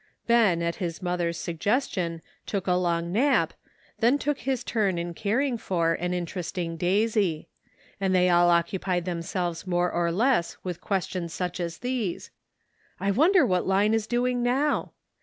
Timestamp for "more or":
9.67-10.11